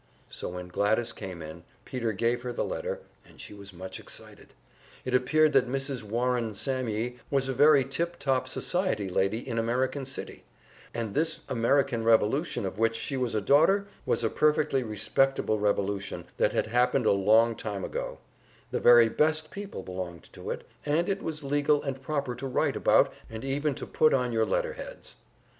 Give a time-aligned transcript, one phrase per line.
[0.31, 4.55] So when Gladys came in, Peter gave her the letter, and she was much excited.
[5.05, 6.01] It appeared that Mrs.
[6.01, 10.43] Warring Sammye was a very tip top society lady in American City,
[10.91, 16.25] and this American Revolution of which she was a daughter was a perfectly respectable revolution
[16.37, 18.17] that had happened a long time ago;
[18.71, 22.75] the very best people belonged to it, and it was legal and proper to write
[22.75, 25.13] about, and even to put on your letterheads.